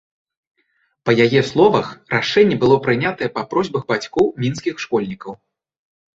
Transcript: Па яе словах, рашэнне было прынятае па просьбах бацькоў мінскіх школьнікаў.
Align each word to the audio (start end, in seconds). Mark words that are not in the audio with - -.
Па 1.09 1.13
яе 1.25 1.41
словах, 1.49 1.91
рашэнне 2.15 2.57
было 2.65 2.79
прынятае 2.89 3.29
па 3.37 3.45
просьбах 3.53 3.85
бацькоў 3.93 4.25
мінскіх 4.43 4.75
школьнікаў. 4.89 5.33